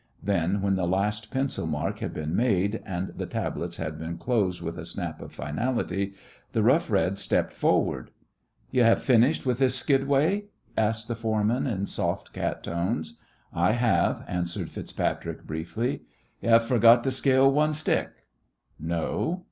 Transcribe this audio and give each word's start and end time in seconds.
Then, 0.23 0.63
when 0.63 0.75
the 0.77 0.87
last 0.87 1.29
pencil 1.29 1.67
mark 1.67 1.99
had 1.99 2.11
been 2.11 2.35
made, 2.35 2.81
and 2.87 3.09
the 3.09 3.27
tablets 3.27 3.77
had 3.77 3.99
been 3.99 4.17
closed 4.17 4.59
with 4.59 4.79
a 4.79 4.83
snap 4.83 5.21
of 5.21 5.31
finality, 5.31 6.13
the 6.53 6.63
Rough 6.63 6.89
Red 6.89 7.19
stepped 7.19 7.53
forward. 7.53 8.09
"Ye 8.71 8.81
have 8.81 9.03
finished 9.03 9.45
with 9.45 9.59
this 9.59 9.75
skidway?" 9.75 10.45
asked 10.75 11.07
the 11.07 11.13
foreman 11.13 11.67
in 11.67 11.85
soft 11.85 12.33
cat 12.33 12.63
tones. 12.63 13.19
"I 13.53 13.73
have," 13.73 14.25
answered 14.27 14.71
FitzPatrick, 14.71 15.43
briefly. 15.43 16.01
"Yo' 16.41 16.49
have 16.49 16.65
forgot 16.65 17.03
to 17.03 17.11
scale 17.11 17.51
one 17.51 17.71
stick." 17.73 18.09
"No." 18.79 19.39